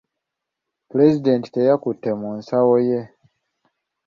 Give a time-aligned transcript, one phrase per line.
[0.89, 3.01] Pulezidenti teyakutte mu nsawo ye.